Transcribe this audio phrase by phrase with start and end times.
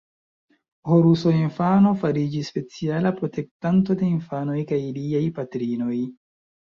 [0.93, 5.99] Horuso infano fariĝis speciala protektanto de infanoj kaj iliaj patrinoj.